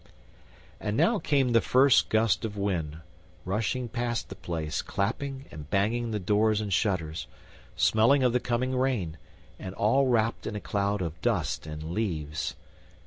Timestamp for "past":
3.87-4.29